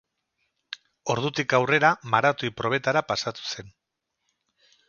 Ordutik 1.15 1.53
aurrera, 1.59 1.93
maratoi-probetara 2.15 3.07
pasatu 3.13 3.49
zen. 3.55 3.73